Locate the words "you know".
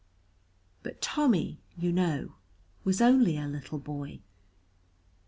1.77-2.31